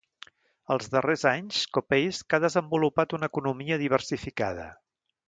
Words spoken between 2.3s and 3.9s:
ha desenvolupat una economia